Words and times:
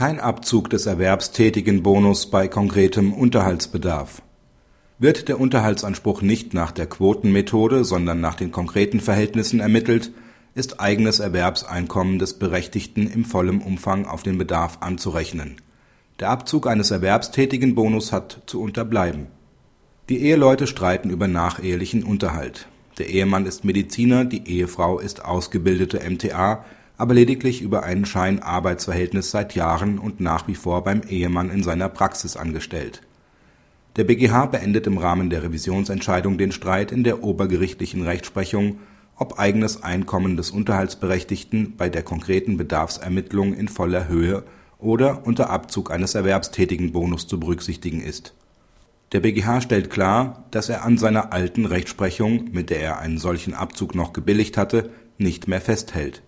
Kein 0.00 0.18
Abzug 0.18 0.70
des 0.70 0.86
Erwerbstätigenbonus 0.86 2.30
bei 2.30 2.48
konkretem 2.48 3.12
Unterhaltsbedarf. 3.12 4.22
Wird 4.98 5.28
der 5.28 5.38
Unterhaltsanspruch 5.38 6.22
nicht 6.22 6.54
nach 6.54 6.72
der 6.72 6.86
Quotenmethode, 6.86 7.84
sondern 7.84 8.18
nach 8.18 8.34
den 8.34 8.50
konkreten 8.50 9.00
Verhältnissen 9.00 9.60
ermittelt, 9.60 10.10
ist 10.54 10.80
eigenes 10.80 11.20
Erwerbseinkommen 11.20 12.18
des 12.18 12.38
Berechtigten 12.38 13.10
im 13.10 13.26
vollen 13.26 13.60
Umfang 13.60 14.06
auf 14.06 14.22
den 14.22 14.38
Bedarf 14.38 14.78
anzurechnen. 14.80 15.56
Der 16.18 16.30
Abzug 16.30 16.66
eines 16.66 16.90
Erwerbstätigenbonus 16.90 18.10
hat 18.10 18.40
zu 18.46 18.62
unterbleiben. 18.62 19.26
Die 20.08 20.22
Eheleute 20.22 20.66
streiten 20.66 21.10
über 21.10 21.28
nachehelichen 21.28 22.04
Unterhalt. 22.04 22.68
Der 22.96 23.10
Ehemann 23.10 23.44
ist 23.44 23.66
Mediziner, 23.66 24.24
die 24.24 24.48
Ehefrau 24.48 24.98
ist 24.98 25.22
ausgebildete 25.22 26.00
MTA 26.08 26.64
aber 27.00 27.14
lediglich 27.14 27.62
über 27.62 27.82
ein 27.82 28.04
Scheinarbeitsverhältnis 28.04 29.30
seit 29.30 29.54
Jahren 29.54 29.98
und 29.98 30.20
nach 30.20 30.46
wie 30.48 30.54
vor 30.54 30.84
beim 30.84 31.00
Ehemann 31.08 31.48
in 31.48 31.62
seiner 31.62 31.88
Praxis 31.88 32.36
angestellt. 32.36 33.00
Der 33.96 34.04
BGH 34.04 34.44
beendet 34.44 34.86
im 34.86 34.98
Rahmen 34.98 35.30
der 35.30 35.42
Revisionsentscheidung 35.42 36.36
den 36.36 36.52
Streit 36.52 36.92
in 36.92 37.02
der 37.02 37.24
obergerichtlichen 37.24 38.02
Rechtsprechung, 38.02 38.80
ob 39.16 39.38
eigenes 39.38 39.82
Einkommen 39.82 40.36
des 40.36 40.50
Unterhaltsberechtigten 40.50 41.74
bei 41.78 41.88
der 41.88 42.02
konkreten 42.02 42.58
Bedarfsermittlung 42.58 43.54
in 43.54 43.68
voller 43.68 44.06
Höhe 44.06 44.44
oder 44.78 45.26
unter 45.26 45.48
Abzug 45.48 45.90
eines 45.90 46.14
Erwerbstätigenbonus 46.14 47.26
zu 47.26 47.40
berücksichtigen 47.40 48.02
ist. 48.02 48.34
Der 49.12 49.20
BGH 49.20 49.62
stellt 49.62 49.88
klar, 49.88 50.44
dass 50.50 50.68
er 50.68 50.84
an 50.84 50.98
seiner 50.98 51.32
alten 51.32 51.64
Rechtsprechung, 51.64 52.50
mit 52.52 52.68
der 52.68 52.82
er 52.82 52.98
einen 52.98 53.16
solchen 53.16 53.54
Abzug 53.54 53.94
noch 53.94 54.12
gebilligt 54.12 54.58
hatte, 54.58 54.90
nicht 55.16 55.48
mehr 55.48 55.62
festhält 55.62 56.20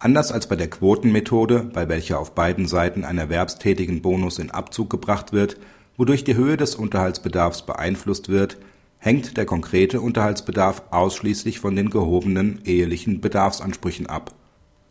Anders 0.00 0.30
als 0.30 0.46
bei 0.46 0.54
der 0.54 0.70
Quotenmethode, 0.70 1.70
bei 1.72 1.88
welcher 1.88 2.20
auf 2.20 2.32
beiden 2.32 2.68
Seiten 2.68 3.04
ein 3.04 3.18
Erwerbstätigenbonus 3.18 4.38
in 4.38 4.52
Abzug 4.52 4.90
gebracht 4.90 5.32
wird, 5.32 5.56
wodurch 5.96 6.22
die 6.22 6.36
Höhe 6.36 6.56
des 6.56 6.76
Unterhaltsbedarfs 6.76 7.62
beeinflusst 7.62 8.28
wird, 8.28 8.58
hängt 8.98 9.36
der 9.36 9.44
konkrete 9.44 10.00
Unterhaltsbedarf 10.00 10.84
ausschließlich 10.92 11.58
von 11.58 11.74
den 11.74 11.90
gehobenen 11.90 12.60
ehelichen 12.64 13.20
Bedarfsansprüchen 13.20 14.06
ab. 14.06 14.32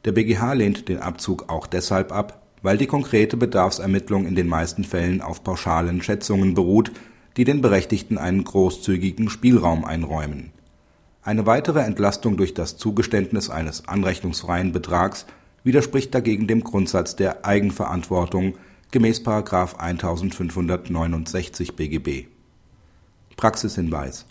Der 0.03 0.11
BGH 0.11 0.53
lehnt 0.53 0.89
den 0.89 0.99
Abzug 0.99 1.49
auch 1.49 1.67
deshalb 1.67 2.11
ab, 2.11 2.42
weil 2.61 2.77
die 2.77 2.88
konkrete 2.88 3.38
Bedarfsermittlung 3.38 4.25
in 4.25 4.36
den 4.36 4.49
meisten 4.49 4.83
Fällen 4.83 5.21
auf 5.21 5.42
pauschalen 5.42 6.02
Schätzungen 6.02 6.53
beruht, 6.53 6.92
die 7.38 7.45
den 7.45 7.61
Berechtigten 7.61 8.17
einen 8.17 8.44
großzügigen 8.44 9.30
Spielraum 9.30 9.86
einräumen 9.86 10.52
eine 11.28 11.45
weitere 11.45 11.81
Entlastung 11.81 12.38
durch 12.38 12.53
das 12.53 12.78
Zugeständnis 12.78 13.50
eines 13.50 13.86
anrechnungsfreien 13.89 14.72
Betrags 14.72 15.25
widerspricht 15.66 16.16
dagegen 16.16 16.47
dem 16.47 16.64
Grundsatz 16.64 17.17
der 17.17 17.45
Eigenverantwortung 17.45 18.53
gemäß§ 18.92 19.25
1569 19.78 21.75
BGB. 21.75 22.28
Praxishinweis 23.36 24.25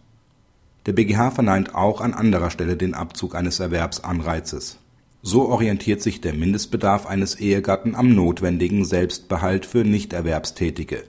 Der 0.86 0.94
BGH 0.94 1.32
verneint 1.32 1.74
auch 1.74 2.00
an 2.00 2.14
anderer 2.14 2.48
Stelle 2.48 2.78
den 2.78 2.94
Abzug 2.94 3.34
eines 3.34 3.60
Erwerbsanreizes. 3.60 4.78
So 5.20 5.50
orientiert 5.50 6.00
sich 6.00 6.22
der 6.22 6.32
Mindestbedarf 6.32 7.04
eines 7.04 7.34
Ehegatten 7.34 7.94
am 7.94 8.14
notwendigen 8.14 8.86
Selbstbehalt 8.86 9.66
für 9.66 9.84
Nichterwerbstätige. 9.84 11.04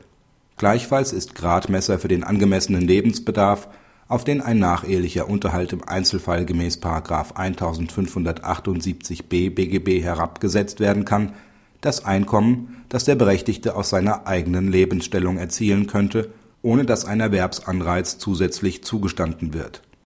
Gleichfalls 0.57 1.13
ist 1.13 1.33
Gradmesser 1.33 1.97
für 1.97 2.09
den 2.09 2.25
angemessenen 2.25 2.81
Lebensbedarf 2.81 3.69
auf 4.07 4.23
den 4.23 4.41
ein 4.41 4.59
nachehelicher 4.59 5.29
Unterhalt 5.29 5.73
im 5.73 5.87
Einzelfall 5.87 6.45
gemäß§ 6.45 6.81
1578b 7.33 9.53
BGB 9.53 10.03
herabgesetzt 10.03 10.79
werden 10.79 11.05
kann, 11.05 11.33
das 11.81 12.05
Einkommen, 12.05 12.83
das 12.89 13.05
der 13.05 13.15
Berechtigte 13.15 13.75
aus 13.75 13.89
seiner 13.89 14.27
eigenen 14.27 14.71
Lebensstellung 14.71 15.37
erzielen 15.37 15.87
könnte, 15.87 16.31
ohne 16.61 16.85
dass 16.85 17.05
ein 17.05 17.19
Erwerbsanreiz 17.19 18.17
zusätzlich 18.17 18.83
zugestanden 18.83 19.53
wird 19.53 19.81